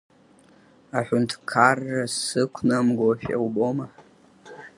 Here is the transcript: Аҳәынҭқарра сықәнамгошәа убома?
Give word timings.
Аҳәынҭқарра 0.97 2.03
сықәнамгошәа 2.19 3.35
убома? 3.45 3.85